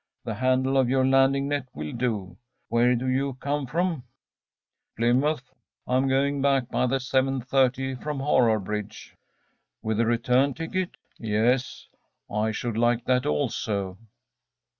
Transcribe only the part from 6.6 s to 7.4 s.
by the seven